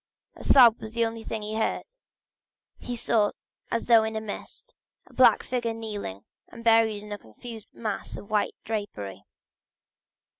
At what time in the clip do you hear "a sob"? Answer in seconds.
0.35-0.81